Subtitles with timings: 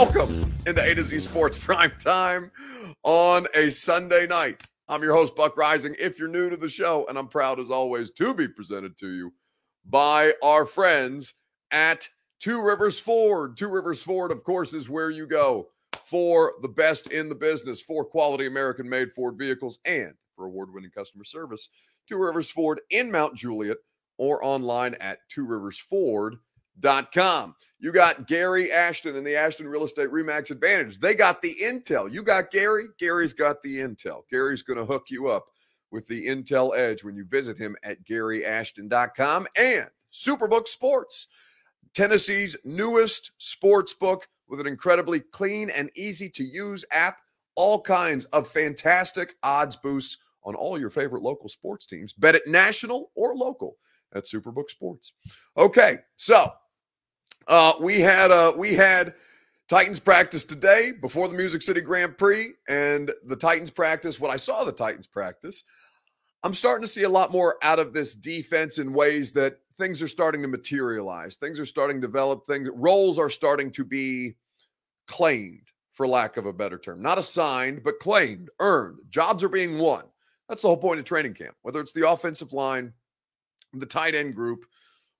[0.00, 2.52] Welcome into A to Z Sports Prime Time
[3.02, 4.62] on a Sunday night.
[4.86, 5.96] I'm your host, Buck Reising.
[5.98, 9.08] If you're new to the show, and I'm proud as always to be presented to
[9.08, 9.32] you
[9.84, 11.34] by our friends
[11.72, 12.08] at
[12.38, 13.56] Two Rivers Ford.
[13.56, 15.66] Two Rivers Ford, of course, is where you go
[16.04, 20.72] for the best in the business for quality American made Ford vehicles and for award
[20.72, 21.70] winning customer service.
[22.08, 23.78] Two Rivers Ford in Mount Juliet
[24.16, 26.38] or online at Two Rivers tworiversford.com.
[26.80, 30.98] You got Gary Ashton and the Ashton Real Estate Remax Advantage.
[30.98, 32.12] They got the intel.
[32.12, 32.86] You got Gary.
[32.98, 34.22] Gary's got the intel.
[34.30, 35.46] Gary's going to hook you up
[35.90, 41.28] with the Intel Edge when you visit him at GaryAshton.com and Superbook Sports,
[41.94, 47.18] Tennessee's newest sports book with an incredibly clean and easy to use app.
[47.56, 52.12] All kinds of fantastic odds boosts on all your favorite local sports teams.
[52.12, 53.76] Bet it national or local
[54.14, 55.12] at Superbook Sports.
[55.56, 56.50] Okay, so
[57.48, 59.14] uh, we had uh, we had
[59.68, 64.20] Titans practice today before the Music City Grand Prix, and the Titans practice.
[64.20, 65.64] When I saw the Titans practice,
[66.42, 70.02] I'm starting to see a lot more out of this defense in ways that things
[70.02, 71.36] are starting to materialize.
[71.36, 72.46] Things are starting to develop.
[72.46, 74.36] Things roles are starting to be
[75.06, 78.98] claimed, for lack of a better term, not assigned, but claimed, earned.
[79.10, 80.04] Jobs are being won.
[80.48, 81.56] That's the whole point of training camp.
[81.62, 82.92] Whether it's the offensive line,
[83.72, 84.64] the tight end group.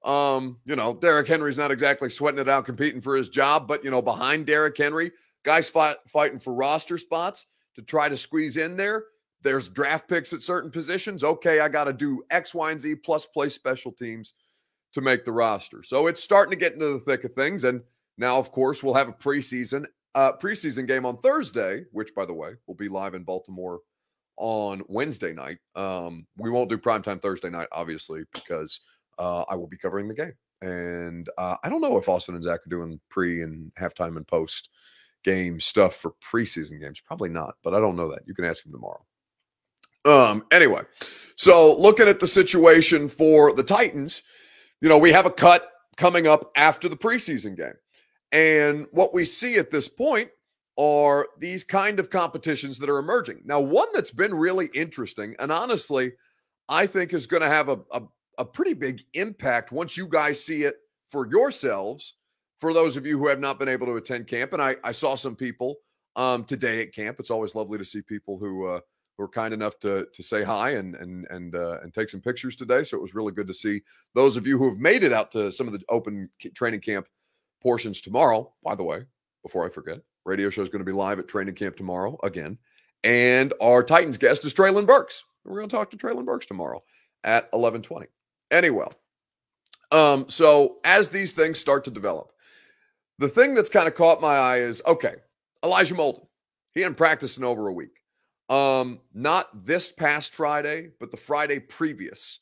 [0.08, 3.84] Um, you know, Derrick Henry's not exactly sweating it out competing for his job, but
[3.84, 5.12] you know, behind Derrick Henry,
[5.44, 9.04] guys fight, fighting for roster spots to try to squeeze in there.
[9.42, 11.22] There's draft picks at certain positions.
[11.22, 14.32] Okay, I got to do X, Y, and Z plus play special teams
[14.94, 15.82] to make the roster.
[15.82, 17.64] So it's starting to get into the thick of things.
[17.64, 17.82] And
[18.16, 19.84] now, of course, we'll have a preseason
[20.14, 23.80] uh, preseason game on Thursday, which, by the way, will be live in Baltimore
[24.38, 25.58] on Wednesday night.
[25.76, 28.80] Um, we won't do primetime Thursday night, obviously, because
[29.18, 30.34] uh, I will be covering the game.
[30.60, 34.26] And uh, I don't know if Austin and Zach are doing pre and halftime and
[34.26, 34.70] post
[35.24, 37.00] game stuff for preseason games.
[37.00, 38.22] Probably not, but I don't know that.
[38.26, 39.04] You can ask him tomorrow.
[40.04, 40.82] Um, anyway,
[41.36, 44.22] so looking at the situation for the Titans,
[44.80, 47.74] you know, we have a cut coming up after the preseason game.
[48.32, 50.30] And what we see at this point
[50.78, 53.42] are these kind of competitions that are emerging.
[53.44, 56.12] Now, one that's been really interesting, and honestly,
[56.68, 58.02] I think is going to have a, a,
[58.38, 60.76] a, pretty big impact once you guys see it
[61.08, 62.14] for yourselves.
[62.60, 64.92] For those of you who have not been able to attend camp, and I, I
[64.92, 65.76] saw some people
[66.16, 67.20] um, today at camp.
[67.20, 68.80] It's always lovely to see people who uh,
[69.16, 72.20] who are kind enough to to say hi and and and uh, and take some
[72.20, 72.84] pictures today.
[72.84, 73.82] So it was really good to see
[74.14, 77.06] those of you who have made it out to some of the open training camp
[77.60, 78.52] portions tomorrow.
[78.62, 79.02] By the way,
[79.42, 82.58] before I forget, radio show is going to be live at training camp tomorrow again,
[83.04, 85.24] and our Titans guest is Treylon Burks.
[85.44, 86.80] We're going to talk to Treylon Burks tomorrow
[87.24, 88.06] at 11:20.
[88.50, 88.86] Anyway,
[89.92, 92.32] um, so as these things start to develop,
[93.18, 95.16] the thing that's kind of caught my eye is okay,
[95.64, 96.26] Elijah Molden.
[96.74, 98.02] He hadn't practiced in over a week.
[98.48, 102.40] Um, not this past Friday, but the Friday previous.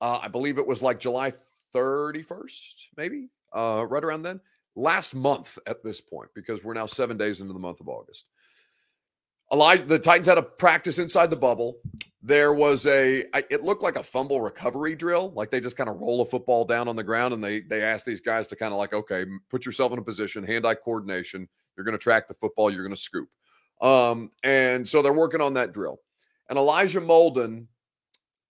[0.00, 1.32] Uh, I believe it was like July
[1.74, 4.40] 31st, maybe, uh, right around then.
[4.74, 8.26] Last month at this point, because we're now seven days into the month of August.
[9.52, 11.78] Elijah, the Titans had a practice inside the bubble.
[12.26, 15.32] There was a, it looked like a fumble recovery drill.
[15.36, 17.82] Like they just kind of roll a football down on the ground and they they
[17.82, 21.48] ask these guys to kind of like, okay, put yourself in a position, hand-eye coordination.
[21.76, 22.68] You're going to track the football.
[22.68, 23.28] You're going to scoop.
[23.80, 26.00] Um, and so they're working on that drill.
[26.50, 27.66] And Elijah Molden,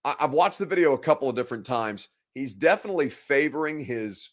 [0.06, 2.08] I, I've watched the video a couple of different times.
[2.32, 4.30] He's definitely favoring his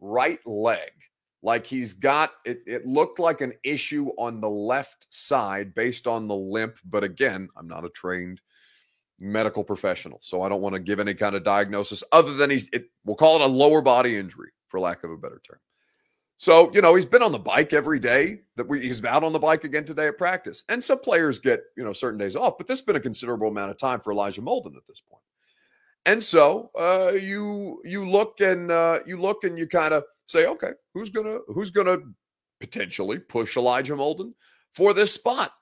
[0.00, 0.90] right leg.
[1.44, 6.26] Like he's got it, it looked like an issue on the left side based on
[6.26, 6.78] the limp.
[6.84, 8.40] But again, I'm not a trained
[9.22, 12.68] medical professional, so I don't want to give any kind of diagnosis other than he's
[12.72, 15.60] it, we'll call it a lower body injury, for lack of a better term.
[16.38, 19.32] So, you know, he's been on the bike every day that we, he's out on
[19.32, 20.64] the bike again today at practice.
[20.68, 23.46] And some players get, you know, certain days off, but this has been a considerable
[23.46, 25.22] amount of time for Elijah Molden at this point.
[26.04, 30.46] And so uh, you you look and uh, you look and you kind of say,
[30.46, 31.98] okay, who's gonna who's gonna
[32.58, 34.32] potentially push Elijah Molden
[34.74, 35.52] for this spot?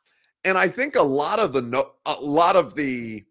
[0.44, 3.22] And I think a lot of the no, a lot of the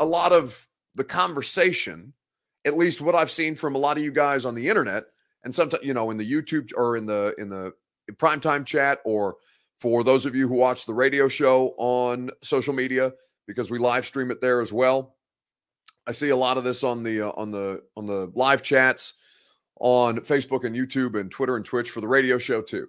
[0.00, 0.66] a lot of
[0.96, 2.12] the conversation,
[2.64, 5.04] at least what I've seen from a lot of you guys on the internet,
[5.44, 7.72] and sometimes you know in the YouTube or in the in the
[8.14, 9.36] primetime chat or
[9.80, 13.12] for those of you who watch the radio show on social media
[13.46, 15.16] because we live stream it there as well.
[16.06, 19.14] I see a lot of this on the uh, on the on the live chats
[19.78, 22.88] on Facebook and YouTube and Twitter and Twitch for the radio show too.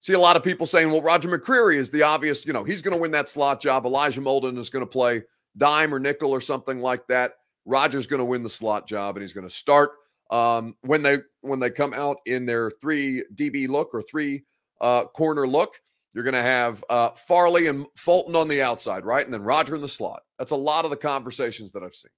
[0.00, 2.82] See a lot of people saying, "Well, Roger McCreary is the obvious, you know, he's
[2.82, 3.86] going to win that slot job.
[3.86, 5.22] Elijah Molden is going to play
[5.56, 7.34] dime or nickel or something like that.
[7.64, 9.92] Roger's going to win the slot job and he's going to start
[10.30, 14.44] um, when they when they come out in their three DB look or three
[14.80, 15.80] uh, corner look.
[16.14, 19.24] You're going to have uh, Farley and Fulton on the outside, right?
[19.24, 20.22] And then Roger in the slot.
[20.38, 22.10] That's a lot of the conversations that I've seen.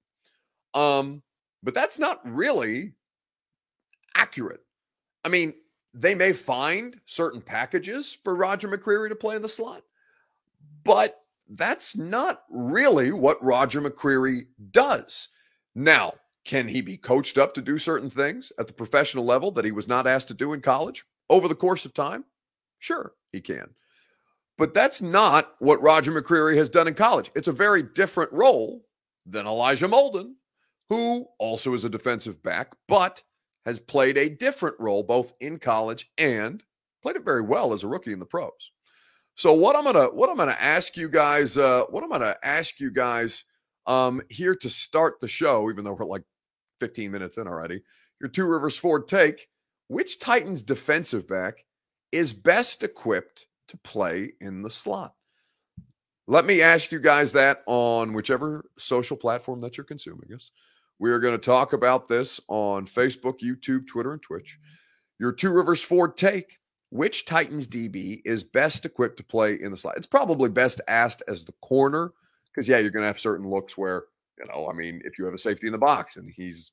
[0.73, 1.21] Um,
[1.63, 2.93] but that's not really
[4.15, 4.61] accurate.
[5.25, 5.53] I mean,
[5.93, 9.81] they may find certain packages for Roger McCreary to play in the slot,
[10.83, 15.29] but that's not really what Roger McCreary does.
[15.75, 16.13] Now,
[16.45, 19.71] can he be coached up to do certain things at the professional level that he
[19.71, 22.25] was not asked to do in college over the course of time?
[22.77, 23.69] Sure, he can.
[24.57, 27.31] But that's not what Roger McCreary has done in college.
[27.35, 28.85] It's a very different role
[29.25, 30.33] than Elijah Molden,
[30.89, 33.23] who also is a defensive back, but
[33.65, 36.63] has played a different role both in college and
[37.01, 38.71] played it very well as a rookie in the pros.
[39.39, 42.81] So what I'm gonna what I'm gonna ask you guys, uh, what I'm gonna ask
[42.81, 43.45] you guys
[43.87, 46.23] um, here to start the show, even though we're like
[46.81, 47.81] 15 minutes in already,
[48.19, 49.47] your Two Rivers Ford take:
[49.87, 51.63] which Titans defensive back
[52.11, 55.13] is best equipped to play in the slot?
[56.27, 60.51] Let me ask you guys that on whichever social platform that you're consuming us.
[60.99, 64.59] We are going to talk about this on Facebook, YouTube, Twitter, and Twitch.
[65.17, 66.58] Your Two Rivers Ford take.
[66.91, 69.97] Which Titans DB is best equipped to play in the slot?
[69.97, 72.13] It's probably best asked as the corner
[72.51, 74.05] because, yeah, you're going to have certain looks where,
[74.39, 76.71] you know, I mean, if you have a safety in the box and he's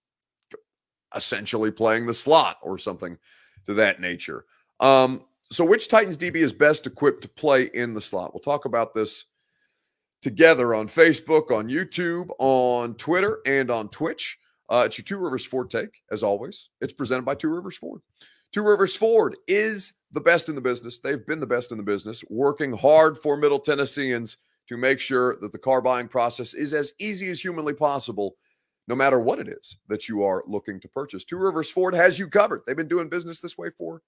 [1.14, 3.18] essentially playing the slot or something
[3.66, 4.44] to that nature.
[4.80, 8.32] Um, so, which Titans DB is best equipped to play in the slot?
[8.32, 9.26] We'll talk about this
[10.22, 14.38] together on Facebook, on YouTube, on Twitter, and on Twitch.
[14.68, 16.70] Uh, it's your Two Rivers Ford take, as always.
[16.80, 18.00] It's presented by Two Rivers Ford.
[18.52, 20.98] Two Rivers Ford is the best in the business.
[20.98, 25.36] They've been the best in the business, working hard for Middle Tennesseans to make sure
[25.42, 28.36] that the car buying process is as easy as humanly possible,
[28.88, 31.24] no matter what it is that you are looking to purchase.
[31.24, 32.62] Two Rivers Ford has you covered.
[32.66, 34.00] They've been doing business this way for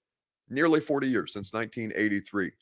[0.48, 2.52] nearly 40 years, since 1983.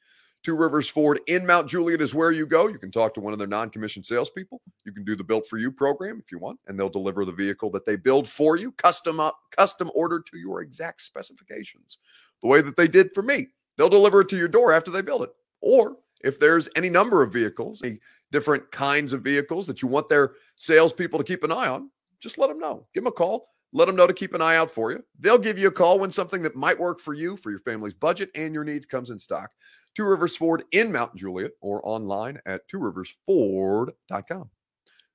[0.42, 2.68] Two Rivers Ford in Mount Juliet is where you go.
[2.68, 4.60] You can talk to one of their non commissioned salespeople.
[4.84, 7.32] You can do the built for you program if you want, and they'll deliver the
[7.32, 11.98] vehicle that they build for you, custom up, custom ordered to your exact specifications,
[12.46, 13.48] the way that they did for me.
[13.76, 15.30] They'll deliver it to your door after they build it.
[15.60, 17.98] Or if there's any number of vehicles, any
[18.30, 21.90] different kinds of vehicles that you want their salespeople to keep an eye on,
[22.20, 22.86] just let them know.
[22.94, 23.48] Give them a call.
[23.72, 25.04] Let them know to keep an eye out for you.
[25.18, 27.94] They'll give you a call when something that might work for you, for your family's
[27.94, 29.50] budget, and your needs comes in stock.
[29.94, 34.50] Two Rivers Ford in Mount Juliet or online at tworiversford.com.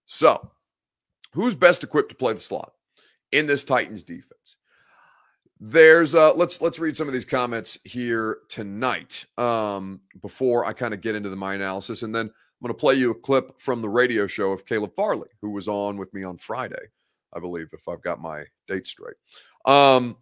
[0.05, 0.51] So,
[1.33, 2.73] who's best equipped to play the slot
[3.31, 4.57] in this Titans defense?
[5.63, 10.91] There's uh let's let's read some of these comments here tonight um before I kind
[10.91, 13.59] of get into the my analysis and then I'm going to play you a clip
[13.59, 16.81] from the radio show of Caleb Farley who was on with me on Friday,
[17.31, 19.15] I believe if I've got my date straight.
[19.65, 20.17] Um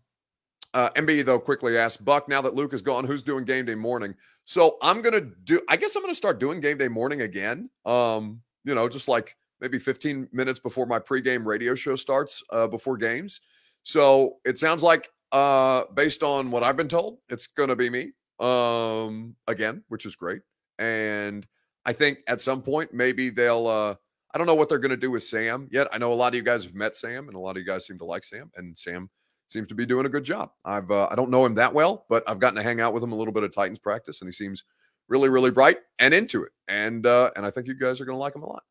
[0.74, 2.27] uh, MB though quickly asked Buck.
[2.27, 4.13] Now that Luke is gone, who's doing game day morning?
[4.44, 5.62] So I'm gonna do.
[5.69, 7.69] I guess I'm gonna start doing game day morning again.
[7.85, 12.68] Um, you know, just like maybe 15 minutes before my pregame radio show starts uh,
[12.68, 13.42] before games.
[13.83, 18.12] So it sounds like, uh, based on what I've been told, it's gonna be me
[18.40, 20.42] um, again, which is great.
[20.78, 21.46] And
[21.86, 23.68] I think at some point maybe they'll.
[23.68, 23.96] Uh,
[24.34, 25.88] I don't know what they're going to do with Sam yet.
[25.92, 27.66] I know a lot of you guys have met Sam, and a lot of you
[27.66, 28.52] guys seem to like Sam.
[28.58, 29.10] And Sam
[29.48, 30.52] seems to be doing a good job.
[30.64, 33.04] I've uh, I don't know him that well, but I've gotten to hang out with
[33.04, 34.64] him a little bit of Titans practice, and he seems
[35.07, 36.52] really really bright and into it.
[36.68, 38.64] And uh, and I think you guys are going to like him a lot.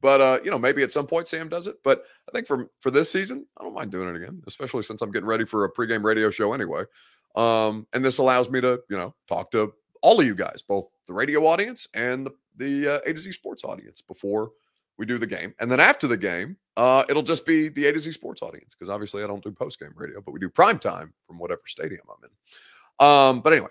[0.00, 1.76] But uh, you know, maybe at some point Sam does it.
[1.82, 5.02] But I think for for this season, I don't mind doing it again, especially since
[5.02, 6.84] I'm getting ready for a pregame radio show anyway.
[7.36, 10.88] Um, and this allows me to you know talk to all of you guys, both
[11.06, 14.52] the radio audience and the the uh, A to Z Sports audience before
[15.00, 15.54] we do the game.
[15.58, 18.74] And then after the game, uh, it'll just be the A to Z sports audience
[18.74, 21.62] because obviously I don't do post game radio, but we do prime time from whatever
[21.66, 23.06] stadium I'm in.
[23.06, 23.70] Um, but anyway,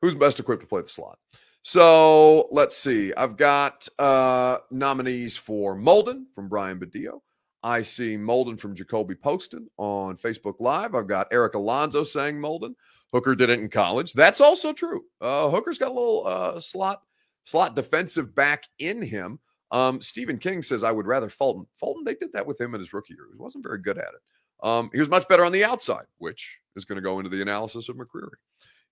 [0.00, 1.18] who's best equipped to play the slot?
[1.62, 3.14] So let's see.
[3.14, 7.20] I've got uh, nominees for Molden from Brian Badillo.
[7.62, 10.96] I see Molden from Jacoby Poston on Facebook Live.
[10.96, 12.74] I've got Eric Alonso saying Molden.
[13.12, 14.12] Hooker did it in college.
[14.12, 15.04] That's also true.
[15.20, 17.02] Uh, Hooker's got a little uh, slot
[17.44, 19.38] slot defensive back in him.
[19.70, 21.66] Um, Stephen King says, I would rather Fulton.
[21.76, 23.26] Fulton, they did that with him in his rookie year.
[23.32, 24.66] He wasn't very good at it.
[24.66, 27.42] Um, he was much better on the outside, which is going to go into the
[27.42, 28.36] analysis of McCreary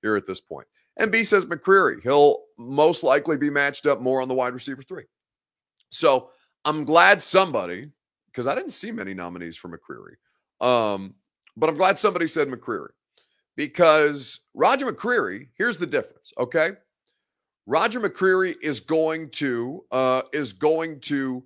[0.02, 0.66] here at this point.
[0.98, 5.04] MB says McCreary, he'll most likely be matched up more on the wide receiver three.
[5.90, 6.30] So
[6.64, 7.90] I'm glad somebody,
[8.26, 10.16] because I didn't see many nominees for McCreary,
[10.64, 11.14] um,
[11.56, 12.90] but I'm glad somebody said McCreary
[13.56, 16.72] because Roger McCreary, here's the difference, okay?
[17.66, 21.44] Roger McCreary is going to uh, is going to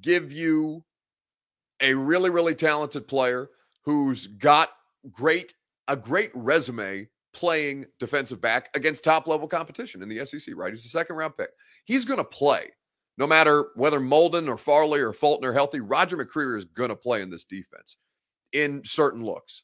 [0.00, 0.84] give you
[1.80, 3.48] a really really talented player
[3.84, 4.70] who's got
[5.10, 5.54] great
[5.88, 10.70] a great resume playing defensive back against top level competition in the SEC, right?
[10.70, 11.50] He's a second round pick.
[11.84, 12.70] He's going to play
[13.16, 15.80] no matter whether Molden or Farley or Fulton are healthy.
[15.80, 17.96] Roger McCreary is going to play in this defense
[18.52, 19.62] in certain looks.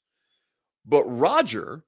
[0.86, 1.84] But Roger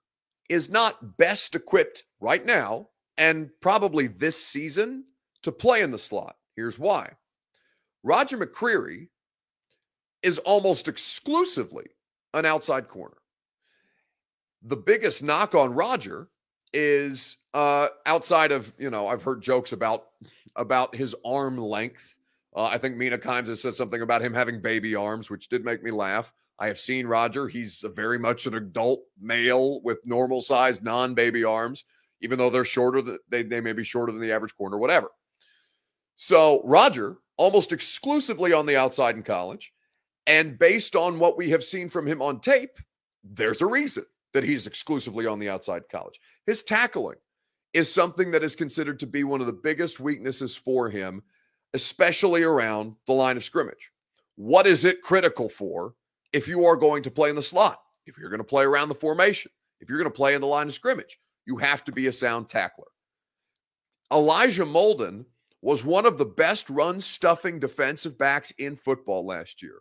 [0.49, 5.05] is not best equipped right now and probably this season
[5.43, 6.37] to play in the slot.
[6.57, 7.11] Here's why
[8.03, 9.09] Roger McCreary
[10.23, 11.87] is almost exclusively
[12.35, 13.17] an outside corner.
[14.65, 16.29] The biggest knock on Roger
[16.73, 20.05] is uh, outside of you know I've heard jokes about
[20.57, 22.17] about his arm length.
[22.55, 25.65] Uh, I think Mina Kimes has said something about him having baby arms, which did
[25.65, 26.33] make me laugh.
[26.59, 27.49] I have seen Roger.
[27.49, 31.85] He's very much an adult male with normal sized non baby arms,
[32.21, 33.03] even though they're shorter.
[33.29, 35.09] They, they may be shorter than the average corner, whatever.
[36.17, 39.73] So Roger, almost exclusively on the outside in college.
[40.27, 42.79] And based on what we have seen from him on tape,
[43.25, 46.21] there's a reason that he's exclusively on the outside college.
[46.47, 47.19] His tackling
[47.73, 51.23] is something that is considered to be one of the biggest weaknesses for him,
[51.75, 53.91] especially around the line of scrimmage.
[54.37, 55.95] What is it critical for
[56.33, 57.81] if you are going to play in the slot?
[58.07, 60.47] If you're going to play around the formation, if you're going to play in the
[60.47, 62.87] line of scrimmage, you have to be a sound tackler.
[64.13, 65.25] Elijah Molden
[65.63, 69.79] was one of the best run stuffing defensive backs in football last year.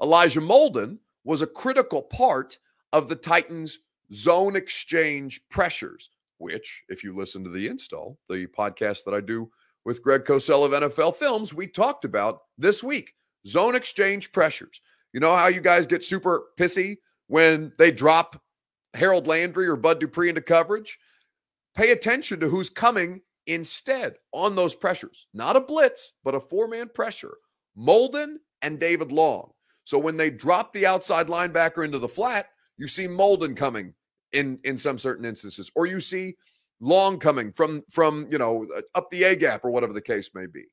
[0.00, 2.58] Elijah Molden was a critical part
[2.92, 3.80] of the Titans'
[4.12, 9.50] zone exchange pressures, which, if you listen to the install, the podcast that I do
[9.84, 13.14] with Greg Cosell of NFL Films, we talked about this week
[13.46, 14.80] zone exchange pressures.
[15.12, 16.96] You know how you guys get super pissy
[17.28, 18.40] when they drop
[18.94, 20.98] Harold Landry or Bud Dupree into coverage?
[21.76, 25.26] Pay attention to who's coming instead on those pressures.
[25.34, 27.36] Not a blitz, but a four man pressure.
[27.78, 29.50] Molden and David Long.
[29.84, 33.94] So when they drop the outside linebacker into the flat, you see Molden coming
[34.32, 36.36] in in some certain instances, or you see
[36.80, 40.30] Long coming from from you know uh, up the A gap or whatever the case
[40.34, 40.64] may be.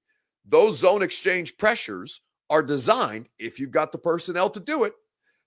[0.45, 4.93] Those zone exchange pressures are designed, if you've got the personnel to do it,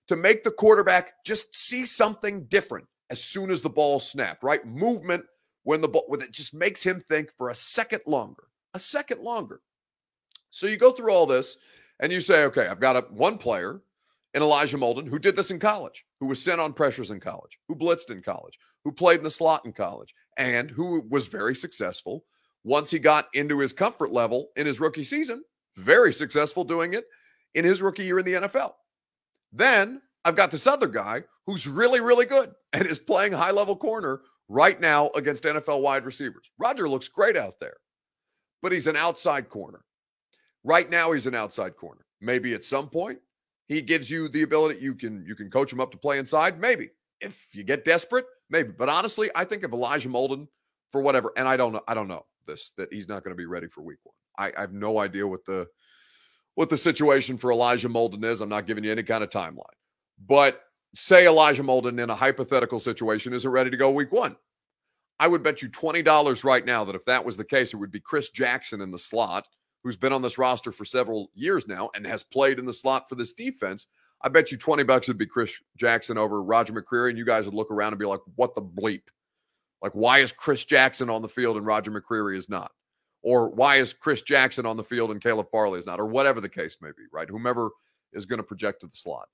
[0.07, 4.43] to make the quarterback just see something different as soon as the ball snapped.
[4.43, 5.25] Right, movement
[5.63, 9.21] when the ball when it just makes him think for a second longer, a second
[9.21, 9.61] longer.
[10.51, 11.57] So you go through all this
[11.99, 13.81] and you say, okay, I've got a one player
[14.35, 17.57] in Elijah Molden who did this in college, who was sent on pressures in college,
[17.67, 21.55] who blitzed in college, who played in the slot in college, and who was very
[21.55, 22.25] successful
[22.65, 25.41] once he got into his comfort level in his rookie season,
[25.77, 27.05] very successful doing it
[27.55, 28.73] in his rookie year in the NFL.
[29.53, 33.75] Then I've got this other guy who's really, really good and is playing high level
[33.75, 36.51] corner right now against NFL wide receivers.
[36.59, 37.77] Roger looks great out there,
[38.61, 39.85] but he's an outside corner.
[40.65, 42.05] Right now, he's an outside corner.
[42.19, 43.19] Maybe at some point
[43.67, 46.59] he gives you the ability you can you can coach him up to play inside.
[46.59, 46.89] Maybe
[47.21, 48.71] if you get desperate, maybe.
[48.71, 50.47] But honestly, I think of Elijah Molden
[50.91, 51.81] for whatever, and I don't know.
[51.87, 54.15] I don't know this that he's not going to be ready for Week One.
[54.37, 55.67] I, I have no idea what the
[56.55, 58.41] what the situation for Elijah Molden is.
[58.41, 59.63] I'm not giving you any kind of timeline,
[60.25, 60.61] but
[60.93, 64.35] say Elijah Molden in a hypothetical situation isn't ready to go Week One.
[65.19, 67.77] I would bet you twenty dollars right now that if that was the case, it
[67.77, 69.47] would be Chris Jackson in the slot
[69.85, 73.07] who's been on this roster for several years now and has played in the slot
[73.07, 73.85] for this defense,
[74.23, 77.09] I bet you 20 bucks would be Chris Jackson over Roger McCreary.
[77.09, 79.03] And you guys would look around and be like, what the bleep?
[79.83, 82.71] Like, why is Chris Jackson on the field and Roger McCreary is not?
[83.21, 85.99] Or why is Chris Jackson on the field and Caleb Farley is not?
[85.99, 87.29] Or whatever the case may be, right?
[87.29, 87.69] Whomever
[88.11, 89.27] is going to project to the slot.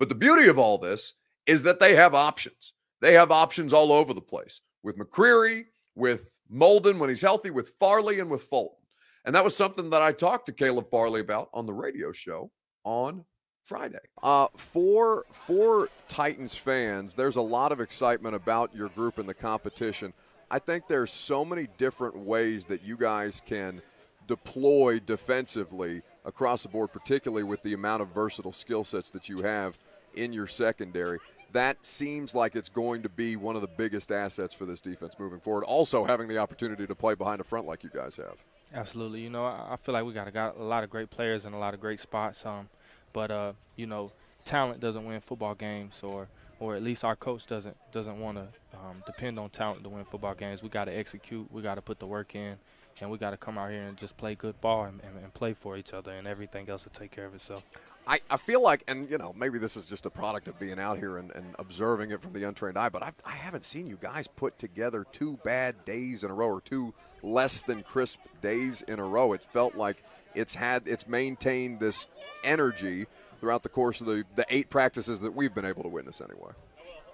[0.00, 1.14] But the beauty of all this
[1.46, 2.72] is that they have options.
[3.00, 7.68] They have options all over the place with McCreary, with Molden when he's healthy, with
[7.78, 8.81] Farley, and with Fulton.
[9.24, 12.50] And that was something that I talked to Caleb Farley about on the radio show
[12.84, 13.24] on
[13.64, 13.98] Friday.
[14.22, 19.34] Uh, for for Titans fans, there's a lot of excitement about your group in the
[19.34, 20.12] competition.
[20.50, 23.80] I think there's so many different ways that you guys can
[24.26, 29.42] deploy defensively across the board, particularly with the amount of versatile skill sets that you
[29.42, 29.78] have
[30.14, 31.18] in your secondary.
[31.52, 35.14] That seems like it's going to be one of the biggest assets for this defense
[35.18, 35.64] moving forward.
[35.64, 38.36] Also, having the opportunity to play behind a front like you guys have.
[38.74, 39.20] Absolutely.
[39.20, 41.54] You know, I, feel like we got a, got a lot of great players and
[41.54, 42.44] a lot of great spots.
[42.46, 42.68] Um,
[43.12, 44.12] but uh, you know,
[44.44, 48.46] talent doesn't win football games, or or at least our coach doesn't doesn't want to
[48.82, 50.62] um, depend on talent to win football games.
[50.62, 51.50] We got to execute.
[51.52, 52.56] We got to put the work in,
[53.00, 55.32] and we got to come out here and just play good ball and, and, and,
[55.34, 57.62] play for each other, and everything else will take care of itself.
[58.06, 60.78] I, I feel like, and you know, maybe this is just a product of being
[60.78, 63.86] out here and, and observing it from the untrained eye, but I've, I haven't seen
[63.86, 68.18] you guys put together two bad days in a row or two less than crisp
[68.40, 69.32] days in a row.
[69.32, 70.02] It felt like
[70.34, 72.06] it's had it's maintained this
[72.42, 73.06] energy
[73.38, 76.52] throughout the course of the, the eight practices that we've been able to witness anyway.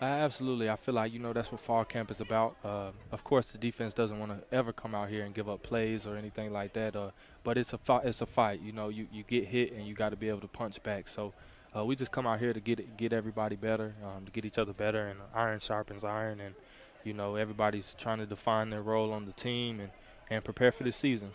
[0.01, 0.71] Uh, absolutely.
[0.71, 2.57] I feel like, you know, that's what fall camp is about.
[2.65, 5.65] Uh, of course, the defense doesn't want to ever come out here and give up
[5.65, 6.95] plays or anything like that.
[6.95, 7.11] Uh,
[7.43, 8.05] but it's a fight.
[8.05, 8.61] It's a fight.
[8.61, 11.09] You know, you, you get hit and you got to be able to punch back.
[11.09, 11.33] So
[11.77, 14.59] uh, we just come out here to get get everybody better, um, to get each
[14.59, 16.41] other better, and iron sharpens iron.
[16.41, 16.55] And,
[17.03, 19.91] you know, everybody's trying to define their role on the team and,
[20.31, 21.33] and prepare for the season.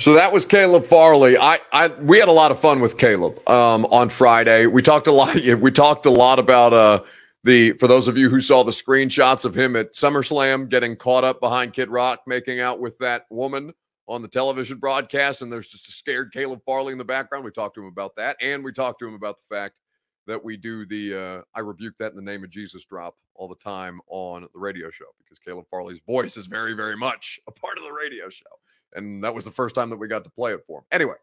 [0.00, 1.36] So that was Caleb Farley.
[1.36, 4.64] I, I, we had a lot of fun with Caleb um, on Friday.
[4.64, 5.36] We talked a lot.
[5.60, 7.02] We talked a lot about uh,
[7.44, 7.72] the.
[7.72, 11.38] For those of you who saw the screenshots of him at SummerSlam getting caught up
[11.38, 13.74] behind Kid Rock, making out with that woman
[14.08, 17.44] on the television broadcast, and there's just a scared Caleb Farley in the background.
[17.44, 19.80] We talked to him about that, and we talked to him about the fact
[20.26, 23.48] that we do the uh, I rebuke that in the name of Jesus drop all
[23.48, 27.52] the time on the radio show because Caleb Farley's voice is very, very much a
[27.52, 28.46] part of the radio show.
[28.94, 30.84] And that was the first time that we got to play it for him.
[30.92, 31.14] Anyway,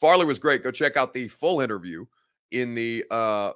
[0.00, 0.62] Farley was great.
[0.62, 2.04] Go check out the full interview
[2.50, 3.52] in the uh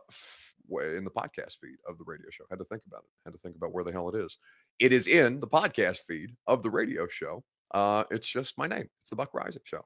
[0.71, 2.45] in the podcast feed of the radio show.
[2.51, 3.11] Had to think about it.
[3.25, 4.39] Had to think about where the hell it is.
[4.79, 7.45] It is in the podcast feed of the radio show.
[7.73, 8.89] Uh, it's just my name.
[9.01, 9.85] It's the Buck Reising Show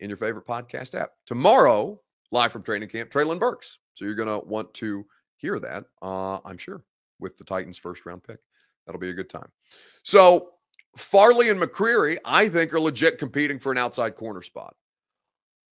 [0.00, 1.10] in your favorite podcast app.
[1.26, 3.78] Tomorrow, live from training camp, Treylon Burks.
[3.94, 6.84] So you're gonna want to hear that, uh, I'm sure,
[7.20, 8.38] with the Titans' first round pick.
[8.86, 9.50] That'll be a good time.
[10.02, 10.50] So
[10.96, 14.74] Farley and McCreary, I think, are legit competing for an outside corner spot.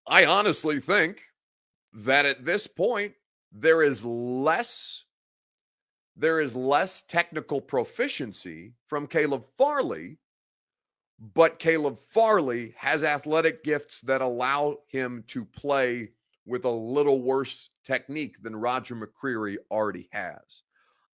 [0.06, 1.22] I honestly think
[1.92, 3.14] that at this point,
[3.52, 5.04] there is less
[6.16, 10.18] there is less technical proficiency from Caleb Farley,
[11.34, 16.10] but Caleb Farley has athletic gifts that allow him to play
[16.44, 20.62] with a little worse technique than Roger McCreary already has.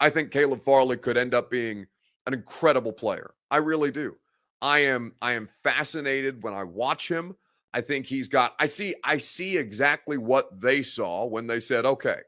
[0.01, 1.87] I think Caleb Farley could end up being
[2.27, 3.35] an incredible player.
[3.51, 4.17] I really do.
[4.63, 7.37] I am I am fascinated when I watch him.
[7.73, 11.85] I think he's got I see I see exactly what they saw when they said,
[11.85, 12.21] "Okay,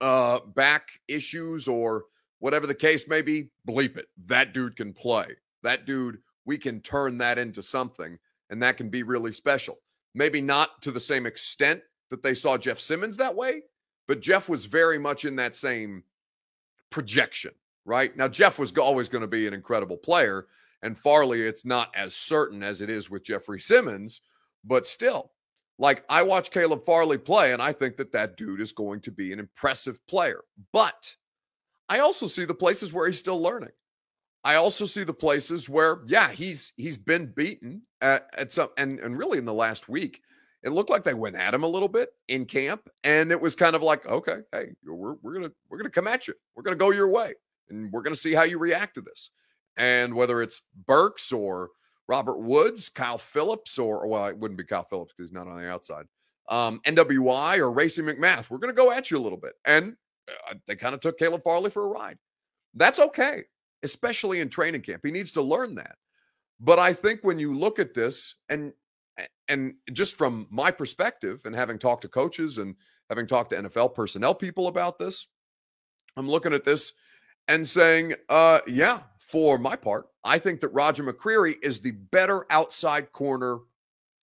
[0.00, 2.04] uh back issues or
[2.38, 4.08] whatever the case may be, bleep it.
[4.26, 5.28] That dude can play.
[5.62, 8.18] That dude, we can turn that into something
[8.50, 9.78] and that can be really special.
[10.14, 13.62] Maybe not to the same extent that they saw Jeff Simmons that way,
[14.06, 16.04] but Jeff was very much in that same
[16.90, 17.52] projection
[17.86, 18.14] right?
[18.16, 20.48] Now, Jeff was always going to be an incredible player,
[20.82, 24.20] and Farley, it's not as certain as it is with Jeffrey Simmons,
[24.64, 25.32] but still,
[25.78, 29.10] like I watch Caleb Farley play, and I think that that dude is going to
[29.10, 30.42] be an impressive player.
[30.72, 31.14] But
[31.88, 33.72] I also see the places where he's still learning.
[34.44, 38.98] I also see the places where, yeah, he's he's been beaten at, at some, and
[38.98, 40.22] and really in the last week,
[40.62, 43.54] it looked like they went at him a little bit in camp, and it was
[43.54, 46.76] kind of like, okay, hey, we're we're gonna we're gonna come at you, we're gonna
[46.76, 47.34] go your way
[47.70, 49.30] and we're going to see how you react to this.
[49.76, 51.70] And whether it's Burks or
[52.08, 55.58] Robert Woods, Kyle Phillips, or well, it wouldn't be Kyle Phillips because he's not on
[55.58, 56.06] the outside.
[56.48, 59.54] Um, NWI or Racey McMath, we're going to go at you a little bit.
[59.64, 59.96] And
[60.28, 62.18] uh, they kind of took Caleb Farley for a ride.
[62.74, 63.44] That's okay,
[63.82, 65.02] especially in training camp.
[65.04, 65.96] He needs to learn that.
[66.60, 68.72] But I think when you look at this, and
[69.48, 72.74] and just from my perspective, and having talked to coaches and
[73.08, 75.26] having talked to NFL personnel people about this,
[76.16, 76.92] I'm looking at this
[77.48, 82.46] and saying, uh, yeah, for my part, I think that Roger McCreary is the better
[82.50, 83.58] outside corner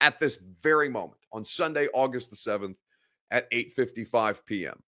[0.01, 2.75] at this very moment on Sunday, August the 7th
[3.31, 4.81] at 8:55 p.m.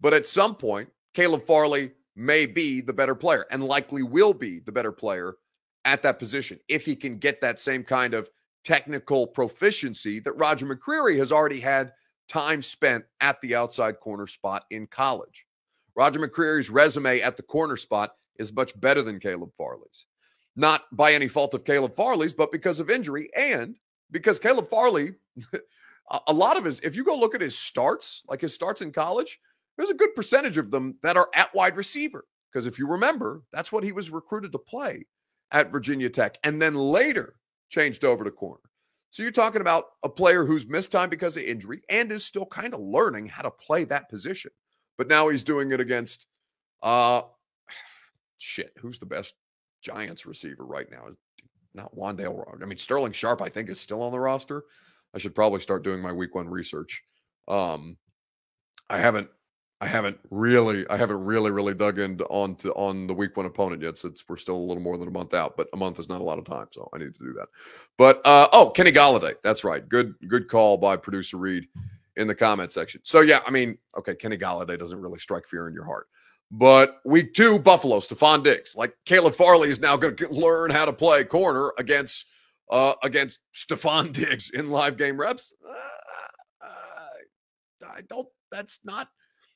[0.00, 4.60] But at some point, Caleb Farley may be the better player and likely will be
[4.60, 5.36] the better player
[5.84, 8.28] at that position if he can get that same kind of
[8.64, 11.92] technical proficiency that Roger McCreary has already had
[12.28, 15.46] time spent at the outside corner spot in college.
[15.94, 20.06] Roger McCreary's resume at the corner spot is much better than Caleb Farley's.
[20.56, 23.76] Not by any fault of Caleb Farley's, but because of injury and
[24.10, 25.12] because Caleb Farley,
[26.26, 28.92] a lot of his, if you go look at his starts, like his starts in
[28.92, 29.38] college,
[29.76, 32.24] there's a good percentage of them that are at wide receiver.
[32.52, 35.06] Because if you remember, that's what he was recruited to play
[35.52, 37.34] at Virginia Tech and then later
[37.70, 38.60] changed over to corner.
[39.10, 42.46] So you're talking about a player who's missed time because of injury and is still
[42.46, 44.50] kind of learning how to play that position
[45.02, 46.28] but now he's doing it against
[46.80, 47.22] uh
[48.38, 48.72] shit.
[48.78, 49.34] Who's the best
[49.82, 51.08] Giants receiver right now?
[51.08, 51.16] Is
[51.74, 52.62] not Wan'Dale.
[52.62, 54.62] I mean, Sterling Sharp, I think, is still on the roster.
[55.12, 57.02] I should probably start doing my week one research.
[57.48, 57.96] Um,
[58.88, 59.28] I haven't,
[59.80, 63.46] I haven't really, I haven't really, really dug into on to on the week one
[63.46, 63.98] opponent yet.
[63.98, 66.20] Since we're still a little more than a month out, but a month is not
[66.20, 67.48] a lot of time, so I need to do that.
[67.98, 69.88] But uh, oh, Kenny Golladay, that's right.
[69.88, 71.66] Good, good call by producer Reed
[72.16, 73.00] in the comment section.
[73.04, 76.06] So yeah, I mean, okay, Kenny Golladay doesn't really strike fear in your heart.
[76.50, 78.76] But week two, Buffalo, Stefon Diggs.
[78.76, 82.26] Like Caleb Farley is now going to learn how to play corner against
[82.70, 85.52] uh against Stefon Diggs in live game reps.
[85.66, 85.74] Uh,
[87.92, 88.28] I don't.
[88.50, 89.08] That's not.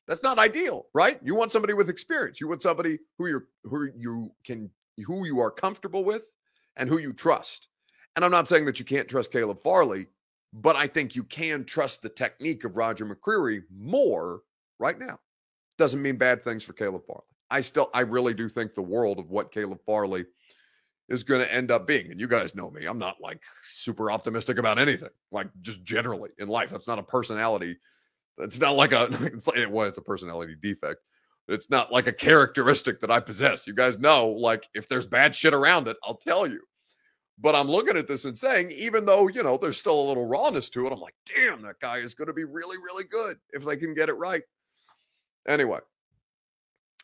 [0.07, 1.19] That's not ideal, right?
[1.23, 2.40] You want somebody with experience.
[2.40, 4.71] You want somebody who you're who you can
[5.05, 6.31] who you are comfortable with
[6.77, 7.69] and who you trust.
[8.14, 10.07] And I'm not saying that you can't trust Caleb Farley,
[10.57, 14.40] but I think you can trust the technique of Roger McCreary more
[14.79, 15.21] right now.
[15.77, 17.23] Doesn't mean bad things for Caleb Farley.
[17.51, 20.25] I still, I really do think the world of what Caleb Farley
[21.11, 22.11] is going to end up being.
[22.11, 26.31] And you guys know me, I'm not like super optimistic about anything, like just generally
[26.38, 26.71] in life.
[26.71, 27.77] That's not a personality.
[28.38, 31.01] It's not like a, it's like, well, it's a personality defect.
[31.49, 33.66] It's not like a characteristic that I possess.
[33.66, 36.61] You guys know, like, if there's bad shit around it, I'll tell you.
[37.38, 40.27] But I'm looking at this and saying, even though, you know, there's still a little
[40.27, 43.37] rawness to it, I'm like, damn, that guy is going to be really, really good
[43.53, 44.42] if they can get it right.
[45.46, 45.79] Anyway,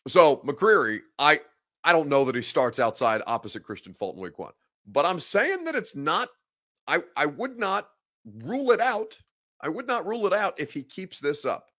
[0.07, 1.39] so McCreary, I
[1.83, 4.53] I don't know that he starts outside opposite Kristian Fulton week one,
[4.87, 6.27] but I'm saying that it's not.
[6.87, 7.89] I I would not
[8.43, 9.17] rule it out.
[9.61, 11.69] I would not rule it out if he keeps this up.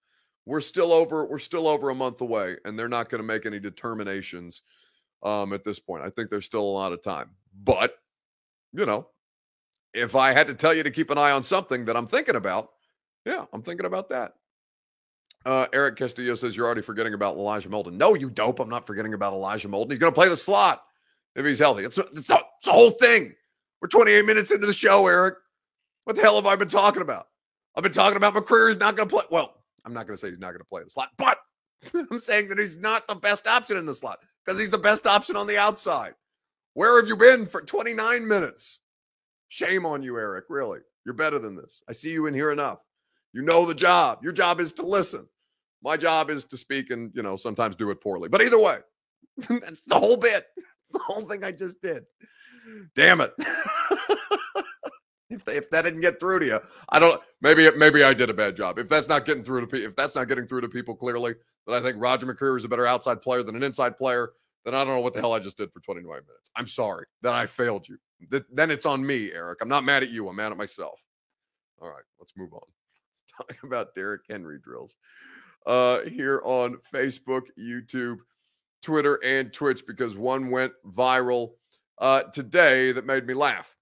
[0.46, 1.26] We're still over.
[1.26, 4.62] We're still over a month away, and they're not going to make any determinations
[5.22, 6.04] um, at this point.
[6.04, 7.30] I think there's still a lot of time.
[7.62, 7.96] But
[8.74, 9.06] you know,
[9.92, 12.36] if I had to tell you to keep an eye on something that I'm thinking
[12.36, 12.70] about,
[13.24, 14.34] yeah, I'm thinking about that.
[15.46, 17.92] Uh, Eric Castillo says you're already forgetting about Elijah Molden.
[17.92, 18.60] No, you dope.
[18.60, 19.90] I'm not forgetting about Elijah Molden.
[19.90, 20.82] He's going to play the slot
[21.36, 21.84] if he's healthy.
[21.84, 23.34] It's, it's, the, it's the whole thing.
[23.80, 25.36] We're 28 minutes into the show, Eric.
[26.04, 27.28] What the hell have I been talking about?
[27.76, 29.24] I've been talking about McCreary's not going to play.
[29.30, 31.38] Well, I'm not going to say he's not going to play the slot, but
[32.10, 35.06] I'm saying that he's not the best option in the slot because he's the best
[35.06, 36.14] option on the outside.
[36.74, 38.80] Where have you been for 29 minutes?
[39.48, 40.46] Shame on you, Eric.
[40.48, 40.80] Really.
[41.04, 41.82] You're better than this.
[41.88, 42.84] I see you in here enough.
[43.32, 44.20] You know the job.
[44.22, 45.26] Your job is to listen.
[45.82, 48.28] My job is to speak and, you know, sometimes do it poorly.
[48.28, 48.78] But either way,
[49.36, 50.46] that's the whole bit.
[50.92, 52.04] The whole thing I just did.
[52.94, 53.34] Damn it.
[55.30, 58.34] if, if that didn't get through to you, I don't maybe maybe I did a
[58.34, 58.78] bad job.
[58.78, 61.34] If that's not getting through to people, if that's not getting through to people clearly,
[61.66, 64.30] then I think Roger McCreary is a better outside player than an inside player.
[64.64, 66.50] Then I don't know what the hell I just did for 29 minutes.
[66.56, 67.98] I'm sorry that I failed you.
[68.50, 69.58] then it's on me, Eric.
[69.60, 70.28] I'm not mad at you.
[70.28, 71.02] I'm mad at myself.
[71.80, 72.60] All right, let's move on.
[73.38, 74.96] Let's talk about Derrick Henry drills
[75.66, 78.18] uh, here on Facebook, YouTube,
[78.82, 81.52] Twitter, and Twitch because one went viral
[81.98, 83.76] uh, today that made me laugh.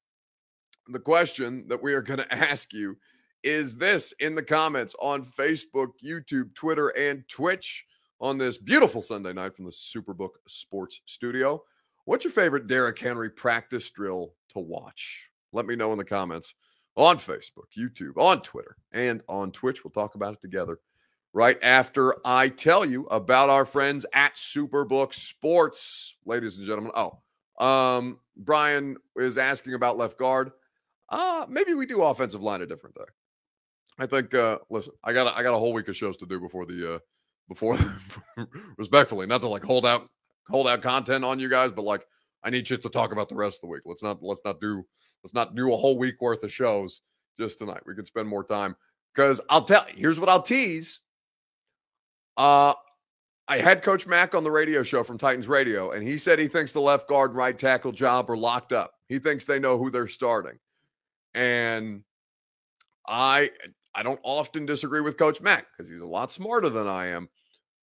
[0.89, 2.97] The question that we are going to ask you
[3.43, 7.85] is this in the comments on Facebook, YouTube, Twitter, and Twitch
[8.23, 11.61] on this beautiful Sunday night from the Superbook Sports Studio.
[12.05, 15.29] What's your favorite Derrick Henry practice drill to watch?
[15.53, 16.55] Let me know in the comments
[16.97, 19.83] on Facebook, YouTube, on Twitter, and on Twitch.
[19.83, 20.79] We'll talk about it together
[21.33, 26.93] right after I tell you about our friends at Superbook Sports, ladies and gentlemen.
[26.95, 27.19] Oh,
[27.65, 30.53] um, Brian is asking about left guard.
[31.09, 33.05] Uh, maybe we do offensive line a different day.
[33.99, 34.33] I think.
[34.33, 36.95] Uh, listen, I got I got a whole week of shows to do before the
[36.95, 36.99] uh,
[37.49, 37.77] before
[38.79, 40.09] respectfully, not to like hold out
[40.49, 42.07] hold out content on you guys, but like
[42.45, 43.83] I need shit to talk about the rest of the week.
[43.85, 44.85] Let's not let's not do
[45.23, 47.03] let's not do a whole week worth of shows
[47.39, 47.83] just tonight.
[47.87, 48.77] We could spend more time
[49.15, 49.87] because I'll tell.
[49.95, 51.01] Here's what I'll tease.
[52.37, 52.75] Uh,
[53.49, 56.49] I had Coach Mack on the radio show from Titans Radio, and he said he
[56.49, 58.95] thinks the left guard and right tackle job are locked up.
[59.09, 60.59] He thinks they know who they're starting.
[61.35, 62.03] And
[63.07, 63.51] I
[63.95, 67.29] I don't often disagree with Coach Mack because he's a lot smarter than I am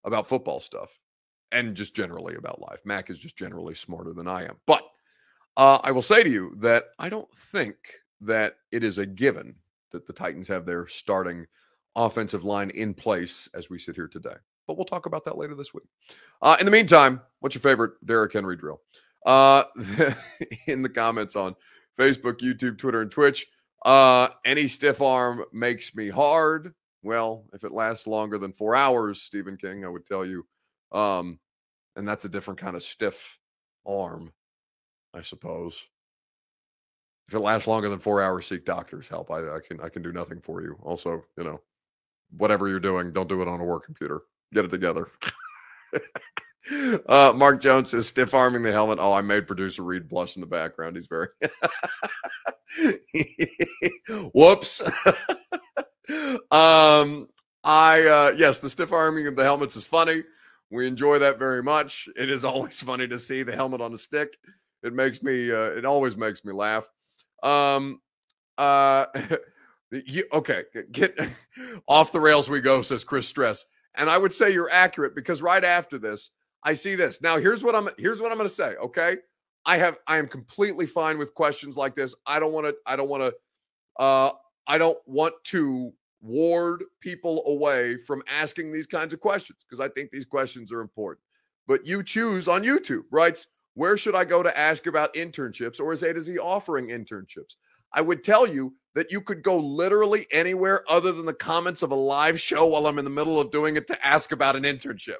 [0.04, 0.90] about football stuff
[1.52, 2.80] and just generally about life.
[2.84, 4.56] Mac is just generally smarter than I am.
[4.66, 4.82] But
[5.56, 7.76] uh, I will say to you that I don't think
[8.20, 9.54] that it is a given
[9.90, 11.46] that the Titans have their starting
[11.96, 14.36] offensive line in place as we sit here today.
[14.66, 15.88] But we'll talk about that later this week.
[16.40, 18.80] Uh, in the meantime, what's your favorite Derrick Henry drill?
[19.26, 19.64] Uh,
[20.66, 21.56] in the comments on
[21.98, 23.46] Facebook, YouTube, Twitter, and Twitch.
[23.84, 26.74] Uh, any stiff arm makes me hard.
[27.02, 30.46] Well, if it lasts longer than four hours, Stephen King, I would tell you.
[30.92, 31.38] Um,
[31.96, 33.38] and that's a different kind of stiff
[33.86, 34.32] arm,
[35.14, 35.86] I suppose.
[37.28, 39.30] If it lasts longer than four hours, seek doctor's help.
[39.30, 40.76] I, I can I can do nothing for you.
[40.82, 41.60] Also, you know,
[42.36, 44.22] whatever you're doing, don't do it on a work computer.
[44.52, 45.08] Get it together.
[47.08, 48.98] uh, Mark Jones is stiff arming the helmet.
[49.00, 50.96] Oh, I made producer Reed blush in the background.
[50.96, 51.28] He's very
[54.34, 54.82] whoops.
[56.50, 57.28] um,
[57.64, 60.22] I uh, yes, the stiff arming of the helmets is funny.
[60.70, 62.08] We enjoy that very much.
[62.16, 64.36] It is always funny to see the helmet on a stick.
[64.82, 65.50] It makes me.
[65.50, 66.88] Uh, it always makes me laugh.
[67.42, 68.00] Um,
[68.58, 69.06] uh,
[69.90, 71.18] you, okay, get
[71.88, 73.66] off the rails we go, says Chris Stress.
[73.96, 76.30] And I would say you're accurate because right after this,
[76.62, 77.20] I see this.
[77.20, 78.76] Now, here's what I'm here's what I'm going to say.
[78.76, 79.16] Okay,
[79.66, 82.14] I have I am completely fine with questions like this.
[82.26, 82.74] I don't want to.
[82.86, 84.02] I don't want to.
[84.02, 84.30] Uh,
[84.66, 89.88] I don't want to ward people away from asking these kinds of questions because I
[89.88, 91.24] think these questions are important.
[91.66, 95.92] But you choose on YouTube, writes, where should I go to ask about internships or
[95.92, 97.56] is A to Z offering internships?
[97.92, 101.92] I would tell you that you could go literally anywhere other than the comments of
[101.92, 104.64] a live show while I'm in the middle of doing it to ask about an
[104.64, 105.18] internship.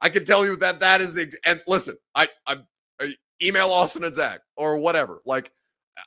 [0.00, 2.58] I can tell you that that is the and listen, I I,
[3.00, 5.20] I email Austin and Zach or whatever.
[5.26, 5.50] Like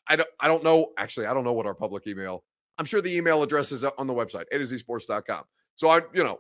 [0.08, 2.44] I don't I don't know actually I don't know what our public email.
[2.78, 5.44] I'm sure the email address is uh, on the website a to zsports.com.
[5.76, 6.40] So I you know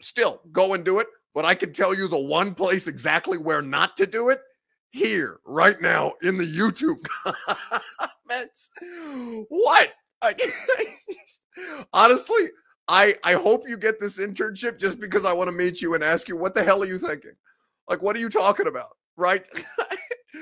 [0.00, 3.62] still go and do it, but I can tell you the one place exactly where
[3.62, 4.40] not to do it
[4.90, 6.98] here right now in the YouTube
[8.28, 8.70] comments.
[9.48, 9.90] What?
[10.22, 10.34] I,
[11.92, 12.50] honestly,
[12.88, 16.04] I I hope you get this internship just because I want to meet you and
[16.04, 17.32] ask you what the hell are you thinking?
[17.88, 18.96] Like what are you talking about?
[19.16, 19.46] Right?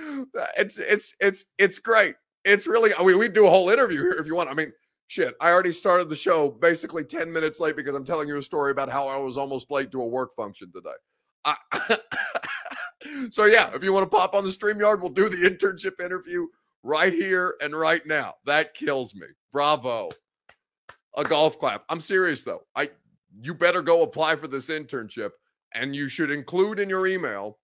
[0.57, 2.16] it's it's it's it's great.
[2.44, 4.48] It's really I mean we do a whole interview here if you want.
[4.48, 4.72] I mean,
[5.09, 8.42] shit, I already started the show basically 10 minutes late because I'm telling you a
[8.42, 10.90] story about how I was almost late to a work function today.
[11.44, 11.99] I,
[13.31, 16.47] so yeah, if you want to pop on the StreamYard, we'll do the internship interview
[16.83, 18.35] right here and right now.
[18.44, 19.27] That kills me.
[19.53, 20.11] Bravo.
[21.16, 21.85] A golf clap.
[21.88, 22.62] I'm serious though.
[22.77, 22.90] I
[23.42, 25.31] you better go apply for this internship
[25.75, 27.59] and you should include in your email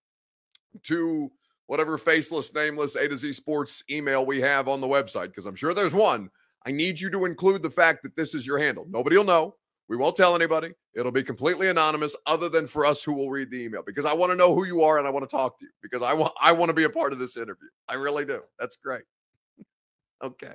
[0.84, 1.30] to
[1.66, 5.54] whatever faceless, nameless A to Z sports email we have on the website, because I'm
[5.54, 6.30] sure there's one.
[6.66, 8.86] I need you to include the fact that this is your handle.
[8.88, 9.56] Nobody will know.
[9.88, 10.72] We won't tell anybody.
[10.94, 14.14] It'll be completely anonymous, other than for us who will read the email, because I
[14.14, 16.14] want to know who you are and I want to talk to you because I
[16.14, 17.68] want I want to be a part of this interview.
[17.88, 18.40] I really do.
[18.58, 19.02] That's great.
[20.22, 20.54] okay.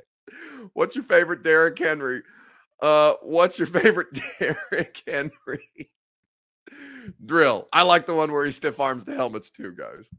[0.74, 2.24] What's your favorite Derrick Henry?
[2.82, 4.08] Uh, what's your favorite
[4.40, 5.92] Derrick Henry
[7.24, 7.68] drill?
[7.72, 10.10] I like the one where he stiff arms the helmets too, guys.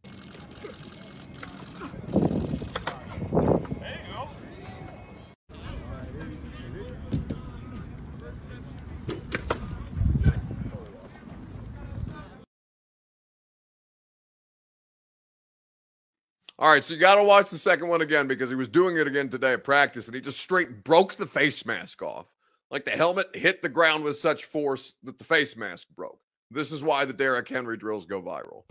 [16.60, 18.98] All right, so you got to watch the second one again because he was doing
[18.98, 22.26] it again today at practice and he just straight broke the face mask off.
[22.70, 26.20] Like the helmet hit the ground with such force that the face mask broke.
[26.50, 28.64] This is why the Derrick Henry drills go viral.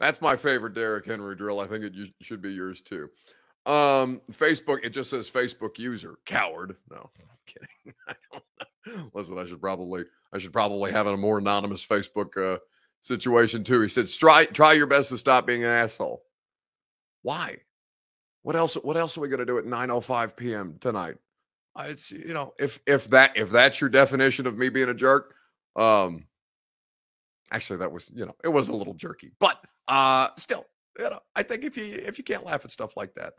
[0.00, 1.60] That's my favorite Derrick Henry drill.
[1.60, 3.10] I think it should be yours too.
[3.66, 6.16] Um, Facebook, it just says Facebook user.
[6.24, 6.76] Coward.
[6.90, 7.94] No, I'm kidding.
[8.08, 8.42] I don't
[8.96, 9.10] know.
[9.12, 12.58] Listen, I should probably I should probably have a more anonymous Facebook uh
[13.02, 13.82] situation too.
[13.82, 16.22] He said, try try your best to stop being an asshole.
[17.22, 17.58] Why?
[18.42, 18.74] What else?
[18.76, 20.78] What else are we gonna do at 9:05 p.m.
[20.80, 21.16] tonight?
[21.78, 25.34] It's you know, if if that if that's your definition of me being a jerk,
[25.76, 26.24] um
[27.52, 30.66] actually that was, you know, it was a little jerky, but uh, still,
[30.98, 33.34] you know, I think if you if you can't laugh at stuff like that,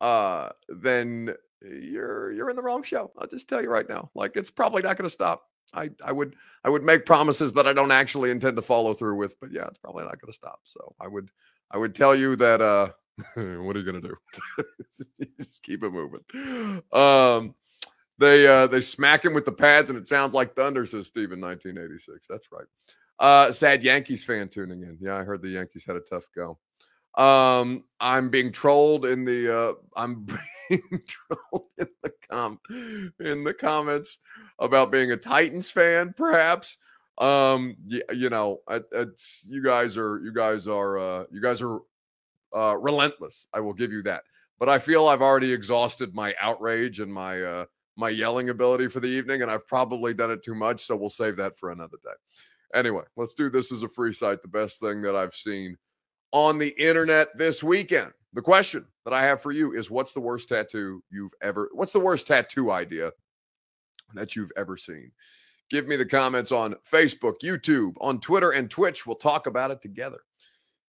[0.00, 3.10] uh, then you're you're in the wrong show.
[3.18, 4.10] I'll just tell you right now.
[4.14, 5.44] Like it's probably not going to stop.
[5.74, 9.16] I I would I would make promises that I don't actually intend to follow through
[9.16, 10.60] with, but yeah, it's probably not going to stop.
[10.64, 11.30] So I would
[11.70, 12.88] I would tell you that uh
[13.34, 14.16] what are you going to do?
[15.38, 16.82] just keep it moving.
[16.92, 17.54] Um
[18.18, 21.40] they uh they smack him with the pads and it sounds like thunder says Steven
[21.40, 22.26] 1986.
[22.28, 22.66] That's right.
[23.18, 24.98] Uh, sad Yankees fan tuning in.
[25.00, 26.58] Yeah, I heard the Yankees had a tough go.
[27.16, 30.26] Um, I'm being trolled in the uh, I'm
[30.68, 32.60] being trolled in the com
[33.20, 34.18] in the comments
[34.58, 36.76] about being a Titans fan, perhaps.
[37.18, 38.60] Um, you, you know,
[38.92, 41.80] it's you guys are you guys are uh, you guys are
[42.54, 43.48] uh, relentless.
[43.54, 44.24] I will give you that.
[44.58, 47.64] But I feel I've already exhausted my outrage and my uh,
[47.96, 50.82] my yelling ability for the evening, and I've probably done it too much.
[50.82, 52.10] So we'll save that for another day.
[52.76, 55.76] Anyway, let's do this as a free site, the best thing that I've seen
[56.32, 58.12] on the internet this weekend.
[58.34, 61.94] The question that I have for you is what's the worst tattoo you've ever what's
[61.94, 63.12] the worst tattoo idea
[64.12, 65.10] that you've ever seen?
[65.70, 69.06] Give me the comments on Facebook, YouTube, on Twitter and Twitch.
[69.06, 70.20] We'll talk about it together.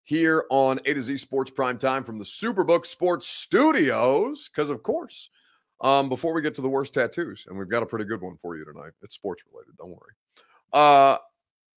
[0.03, 4.83] Here on A to Z Sports Prime Time from the Superbook Sports Studios because of
[4.83, 5.29] course
[5.79, 8.37] um, before we get to the worst tattoos, and we've got a pretty good one
[8.41, 8.91] for you tonight.
[9.01, 10.13] It's sports related, don't worry.
[10.73, 11.17] Uh,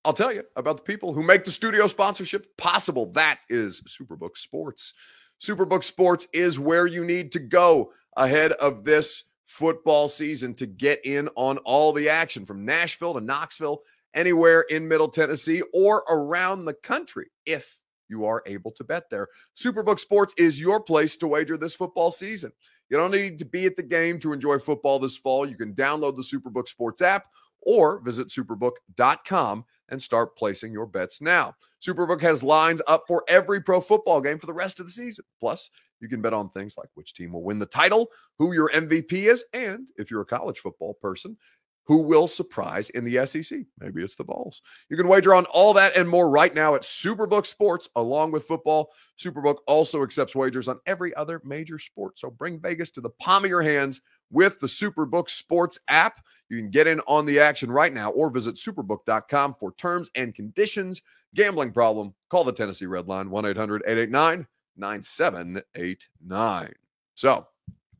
[0.03, 3.11] I'll tell you about the people who make the studio sponsorship possible.
[3.11, 4.93] That is Superbook Sports.
[5.39, 11.05] Superbook Sports is where you need to go ahead of this football season to get
[11.05, 13.81] in on all the action from Nashville to Knoxville,
[14.15, 17.77] anywhere in Middle Tennessee or around the country if
[18.09, 19.27] you are able to bet there.
[19.55, 22.51] Superbook Sports is your place to wager this football season.
[22.89, 25.45] You don't need to be at the game to enjoy football this fall.
[25.45, 27.27] You can download the Superbook Sports app
[27.61, 31.53] or visit superbook.com and start placing your bets now.
[31.81, 35.25] Superbook has lines up for every pro football game for the rest of the season.
[35.39, 38.71] Plus, you can bet on things like which team will win the title, who your
[38.71, 41.37] MVP is, and if you're a college football person,
[41.85, 43.59] who will surprise in the SEC.
[43.79, 44.61] Maybe it's the Vols.
[44.89, 48.45] You can wager on all that and more right now at Superbook Sports, along with
[48.45, 48.91] football.
[49.19, 52.17] Superbook also accepts wagers on every other major sport.
[52.19, 54.01] So bring Vegas to the palm of your hands
[54.31, 56.21] with the Superbook Sports app.
[56.49, 60.33] You can get in on the action right now or visit superbook.com for terms and
[60.33, 61.01] conditions.
[61.35, 62.13] Gambling problem?
[62.29, 66.73] Call the Tennessee Red Line 1 800 889 9789.
[67.13, 67.47] So,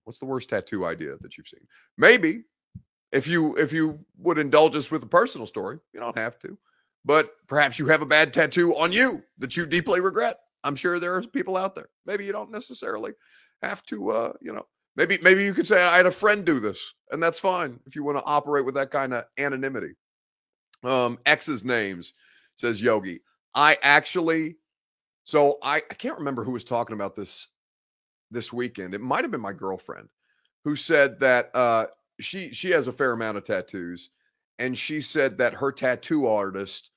[0.04, 1.68] what's the worst tattoo idea that you've seen?
[1.98, 2.44] Maybe
[3.12, 6.58] if you if you would indulge us with a personal story, you don't have to.
[7.04, 10.40] But perhaps you have a bad tattoo on you that you deeply regret.
[10.64, 11.90] I'm sure there are people out there.
[12.06, 13.14] Maybe you don't necessarily
[13.62, 16.60] have to uh, you know, maybe maybe you could say I had a friend do
[16.60, 19.96] this, and that's fine if you want to operate with that kind of anonymity.
[20.84, 22.14] Um, X's names
[22.56, 23.22] says Yogi.
[23.54, 24.56] I actually
[25.24, 27.50] so I, I can't remember who was talking about this
[28.32, 28.94] this weekend.
[28.94, 30.10] It might have been my girlfriend
[30.64, 31.88] who said that uh
[32.20, 34.10] she she has a fair amount of tattoos
[34.60, 36.92] and she said that her tattoo artist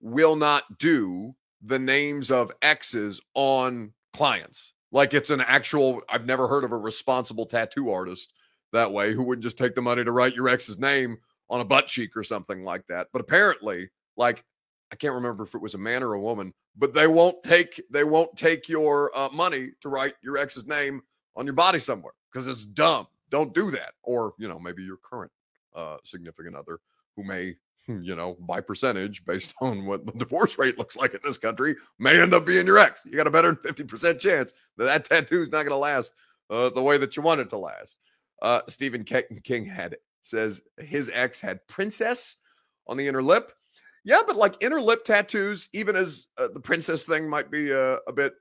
[0.00, 6.48] will not do the names of exes on clients like it's an actual i've never
[6.48, 8.32] heard of a responsible tattoo artist
[8.72, 11.16] that way who wouldn't just take the money to write your ex's name
[11.48, 14.44] on a butt cheek or something like that but apparently like
[14.92, 17.82] i can't remember if it was a man or a woman but they won't take
[17.90, 21.02] they won't take your uh, money to write your ex's name
[21.36, 23.92] on your body somewhere because it's dumb don't do that.
[24.02, 25.30] Or, you know, maybe your current
[25.74, 26.80] uh, significant other
[27.16, 27.54] who may,
[27.88, 31.76] you know, by percentage based on what the divorce rate looks like in this country,
[31.98, 33.02] may end up being your ex.
[33.04, 36.14] You got a better than 50% chance that that tattoo is not going to last
[36.50, 37.98] uh, the way that you want it to last.
[38.42, 39.96] Uh, Stephen King had.
[40.22, 42.36] Says his ex had princess
[42.86, 43.52] on the inner lip.
[44.04, 47.96] Yeah, but like inner lip tattoos, even as uh, the princess thing might be uh,
[48.06, 48.34] a bit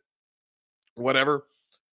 [0.95, 1.45] whatever.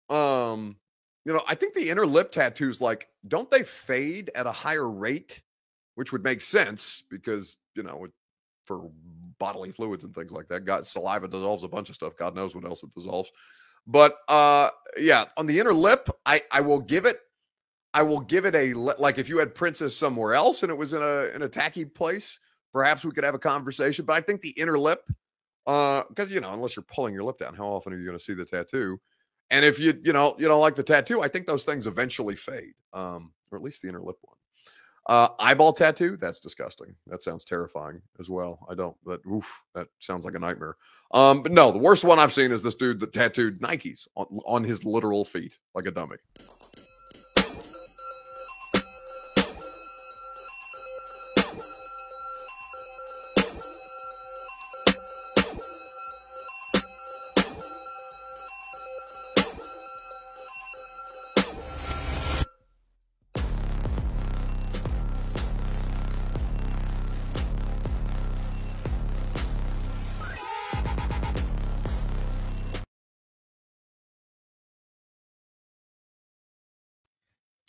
[0.09, 0.77] Um,
[1.25, 4.89] you know, I think the inner lip tattoos, like, don't they fade at a higher
[4.89, 5.43] rate?
[5.97, 8.07] Which would make sense because, you know,
[8.65, 8.91] for
[9.39, 10.65] bodily fluids and things like that.
[10.65, 12.17] got saliva dissolves a bunch of stuff.
[12.17, 13.31] God knows what else it dissolves.
[13.87, 17.21] But uh yeah, on the inner lip, I I will give it
[17.95, 20.93] I will give it a like if you had Princess somewhere else and it was
[20.93, 22.41] in a in a tacky place,
[22.73, 24.05] perhaps we could have a conversation.
[24.05, 25.01] But I think the inner lip,
[25.67, 28.19] uh, because you know, unless you're pulling your lip down, how often are you going
[28.19, 29.01] to see the tattoo?
[29.51, 32.37] And if you you know you don't like the tattoo, I think those things eventually
[32.37, 34.36] fade, um, or at least the inner lip one.
[35.09, 36.95] Uh, eyeball tattoo, that's disgusting.
[37.07, 38.59] That sounds terrifying as well.
[38.69, 40.77] I don't that oof, that sounds like a nightmare.
[41.13, 44.27] Um, but no, the worst one I've seen is this dude that tattooed Nikes on,
[44.47, 46.17] on his literal feet like a dummy.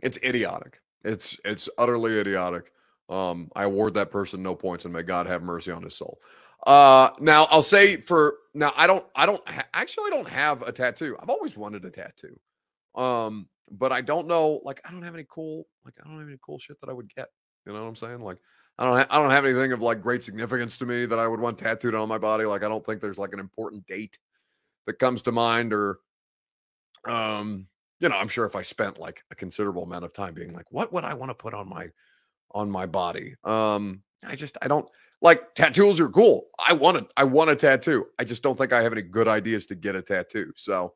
[0.07, 0.79] It's idiotic.
[1.03, 2.71] It's it's utterly idiotic.
[3.09, 6.19] Um, I award that person no points, and may God have mercy on his soul.
[6.65, 10.71] Uh, now I'll say for now, I don't, I don't ha- actually, don't have a
[10.71, 11.17] tattoo.
[11.19, 12.39] I've always wanted a tattoo,
[12.95, 14.61] um, but I don't know.
[14.63, 16.93] Like, I don't have any cool, like, I don't have any cool shit that I
[16.93, 17.27] would get.
[17.65, 18.21] You know what I'm saying?
[18.21, 18.39] Like,
[18.79, 21.27] I don't, ha- I don't have anything of like great significance to me that I
[21.27, 22.45] would want tattooed on my body.
[22.45, 24.17] Like, I don't think there's like an important date
[24.85, 25.99] that comes to mind, or,
[27.05, 27.67] um,
[27.99, 30.71] you know, I'm sure if I spent like a considerable amount of time being like,
[30.71, 31.89] what would I want to put on my
[32.51, 33.35] on my body?
[33.43, 34.87] Um, I just I don't
[35.21, 36.47] like tattoos are cool.
[36.65, 37.05] I want it.
[37.17, 38.05] I want a tattoo.
[38.19, 40.51] I just don't think I have any good ideas to get a tattoo.
[40.55, 40.93] So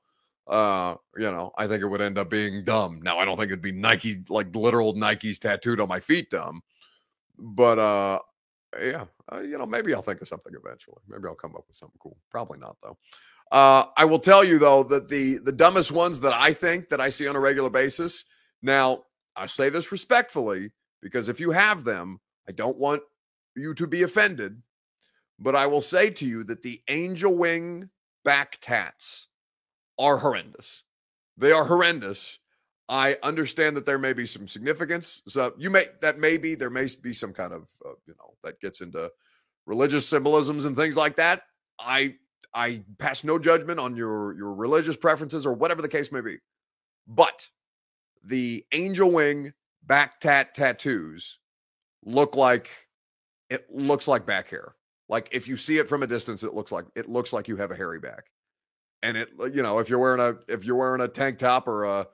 [0.48, 3.00] uh, you know, I think it would end up being dumb.
[3.04, 6.62] Now I don't think it'd be Nike like literal Nikes tattooed on my feet dumb.
[7.38, 8.20] But uh
[8.80, 11.02] yeah, uh, you know, maybe I'll think of something eventually.
[11.08, 12.18] Maybe I'll come up with something cool.
[12.30, 12.97] Probably not though.
[13.52, 17.02] Uh, I will tell you though that the the dumbest ones that I think that
[17.02, 18.24] I see on a regular basis.
[18.62, 19.04] Now
[19.36, 20.72] I say this respectfully
[21.02, 23.02] because if you have them, I don't want
[23.56, 24.62] you to be offended.
[25.38, 27.89] But I will say to you that the angel wing
[28.24, 29.28] back tats
[29.97, 30.84] are horrendous.
[31.38, 32.39] They are horrendous.
[32.88, 35.22] I understand that there may be some significance.
[35.28, 38.36] So you may that may be there may be some kind of uh, you know
[38.43, 39.12] that gets into
[39.66, 41.41] religious symbolisms and things like that.
[41.80, 42.16] I
[42.54, 46.38] I pass no judgment on your your religious preferences or whatever the case may be.
[47.08, 47.48] But
[48.24, 51.39] the angel wing back tat tattoos
[52.04, 52.70] look like
[53.50, 54.76] it looks like back hair.
[55.10, 57.58] Like if you see it from a distance, it looks like it looks like you
[57.58, 58.26] have a hairy back.
[59.04, 61.84] And it, you know, if you're wearing a if you're wearing a tank top or
[61.84, 62.08] a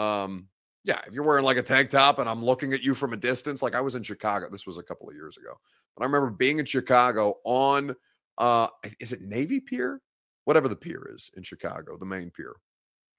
[0.00, 0.48] um
[0.84, 3.16] yeah, if you're wearing like a tank top and I'm looking at you from a
[3.16, 4.48] distance, like I was in Chicago.
[4.50, 5.58] This was a couple of years ago.
[5.96, 7.96] But I remember being in Chicago on
[8.38, 8.68] uh
[9.00, 10.00] is it Navy Pier?
[10.44, 12.54] Whatever the pier is in Chicago, the main pier.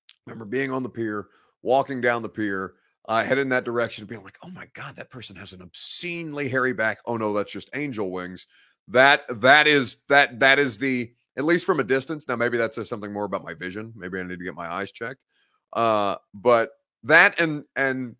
[0.10, 1.28] I remember being on the pier,
[1.64, 2.76] walking down the pier,
[3.08, 6.50] uh, headed in that direction, being like, "Oh my god, that person has an obscenely
[6.50, 8.48] hairy back." Oh no, that's just angel wings.
[8.88, 12.28] That that is that that is the at least from a distance.
[12.28, 13.94] Now maybe that says something more about my vision.
[13.96, 15.22] Maybe I need to get my eyes checked.
[15.74, 16.72] Uh, but
[17.04, 18.16] that and and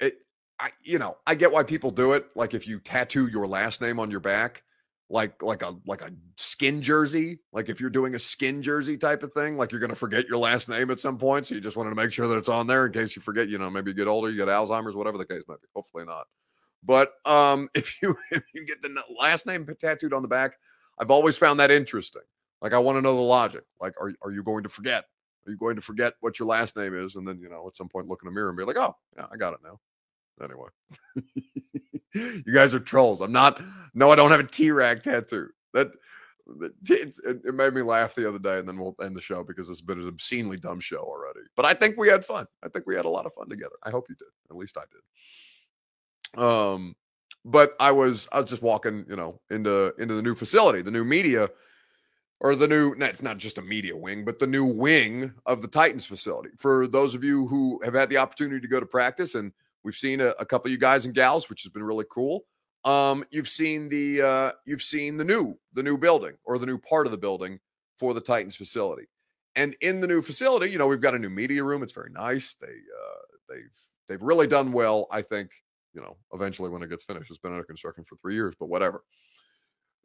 [0.00, 0.18] it,
[0.58, 2.26] I you know I get why people do it.
[2.34, 4.62] Like if you tattoo your last name on your back,
[5.12, 9.22] like like a like a skin jersey like if you're doing a skin jersey type
[9.22, 11.60] of thing like you're going to forget your last name at some point so you
[11.60, 13.68] just wanted to make sure that it's on there in case you forget you know
[13.68, 16.26] maybe you get older you get alzheimer's whatever the case might be hopefully not.
[16.82, 20.54] But um if you if you get the last name tattooed on the back
[20.98, 22.22] i've always found that interesting.
[22.62, 25.04] Like i want to know the logic like are, are you going to forget?
[25.46, 27.76] Are you going to forget what your last name is and then you know at
[27.76, 29.78] some point look in the mirror and be like oh yeah i got it now
[30.42, 30.68] anyway
[32.14, 33.20] you guys are trolls.
[33.20, 33.62] I'm not.
[33.94, 35.48] No, I don't have a T-Rac tattoo.
[35.72, 35.92] That
[36.88, 37.14] it,
[37.44, 39.80] it, made me laugh the other day, and then we'll end the show because it's
[39.80, 41.40] been an obscenely dumb show already.
[41.56, 42.46] But I think we had fun.
[42.62, 43.76] I think we had a lot of fun together.
[43.82, 44.28] I hope you did.
[44.50, 46.42] At least I did.
[46.42, 46.94] Um,
[47.44, 50.90] but I was I was just walking, you know, into into the new facility, the
[50.90, 51.48] new media,
[52.40, 52.94] or the new.
[52.98, 56.50] It's not just a media wing, but the new wing of the Titans facility.
[56.58, 59.52] For those of you who have had the opportunity to go to practice and
[59.84, 62.44] We've seen a, a couple of you guys and gals, which has been really cool.
[62.84, 66.78] Um, you've seen the uh, you've seen the new the new building or the new
[66.78, 67.58] part of the building
[67.98, 69.06] for the Titans facility.
[69.54, 71.82] And in the new facility, you know, we've got a new media room.
[71.82, 72.56] It's very nice.
[72.60, 73.78] They uh, they've
[74.08, 75.06] they've really done well.
[75.10, 75.50] I think
[75.94, 77.30] you know eventually when it gets finished.
[77.30, 79.04] It's been under construction for three years, but whatever.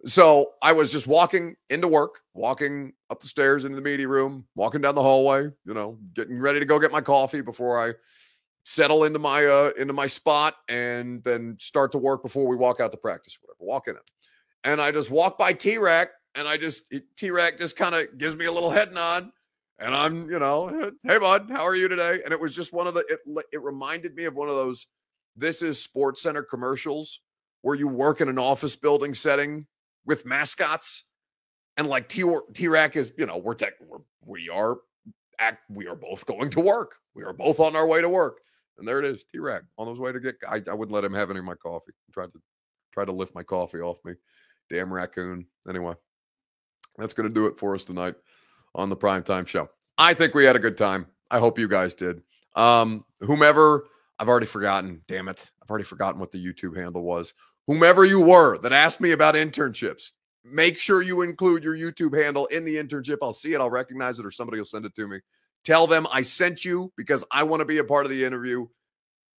[0.05, 4.45] So I was just walking into work, walking up the stairs into the media room,
[4.55, 7.93] walking down the hallway, you know, getting ready to go get my coffee before I
[8.67, 12.81] settle into my uh into my spot and then start to work before we walk
[12.81, 14.01] out to practice whatever walk in it
[14.65, 18.45] and i just walk by T-Rac and i just T-Rac just kind of gives me
[18.45, 19.29] a little head nod
[19.79, 22.87] and i'm you know hey bud how are you today and it was just one
[22.87, 24.87] of the it, it reminded me of one of those
[25.37, 27.21] this is SportsCenter commercials
[27.61, 29.65] where you work in an office building setting
[30.05, 31.05] with mascots
[31.77, 34.77] and like T T-Rac is, you know, we're tech, we're, we are
[35.39, 36.95] act, we are both going to work.
[37.13, 38.39] We are both on our way to work.
[38.77, 40.35] And there it is, T-Rac on his way to get.
[40.47, 41.93] I, I wouldn't let him have any of my coffee.
[42.11, 42.39] tried to
[42.93, 44.13] try to lift my coffee off me.
[44.69, 45.45] Damn raccoon.
[45.69, 45.93] Anyway,
[46.97, 48.15] that's going to do it for us tonight
[48.75, 49.69] on the primetime show.
[49.97, 51.07] I think we had a good time.
[51.31, 52.21] I hope you guys did.
[52.55, 53.87] Um, whomever,
[54.19, 55.01] I've already forgotten.
[55.07, 55.49] Damn it.
[55.61, 57.33] I've already forgotten what the YouTube handle was.
[57.67, 60.11] Whomever you were that asked me about internships,
[60.43, 63.17] make sure you include your YouTube handle in the internship.
[63.21, 65.19] I'll see it, I'll recognize it, or somebody will send it to me.
[65.63, 68.67] Tell them I sent you because I want to be a part of the interview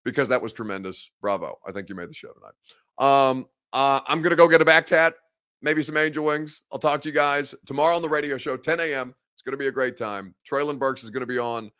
[0.04, 1.10] because that was tremendous.
[1.20, 1.58] Bravo.
[1.66, 2.54] I think you made the show tonight.
[2.98, 5.14] Um, uh, I'm going to go get a back tat,
[5.62, 6.62] maybe some angel wings.
[6.72, 9.14] I'll talk to you guys tomorrow on the radio show, 10 a.m.
[9.34, 10.34] It's going to be a great time.
[10.50, 11.70] Treylon Burks is going to be on.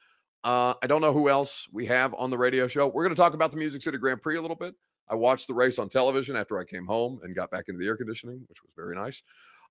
[0.45, 2.86] Uh, I don't know who else we have on the radio show.
[2.86, 4.74] We're going to talk about the Music City Grand Prix a little bit.
[5.11, 7.86] I watched the race on television after I came home and got back into the
[7.86, 9.22] air conditioning, which was very nice.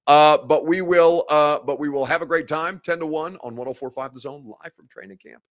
[0.08, 2.80] Uh, but we will, uh, but we will have a great time.
[2.84, 5.42] Ten to one on 104.5 The Zone, live from training camp.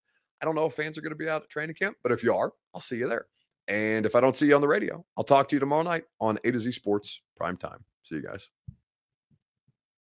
[0.40, 2.22] I don't know if fans are going to be out at training camp, but if
[2.22, 3.26] you are, I'll see you there.
[3.68, 6.04] And if I don't see you on the radio, I'll talk to you tomorrow night
[6.20, 7.84] on A to Z Sports Prime Time.
[8.02, 8.48] See you guys.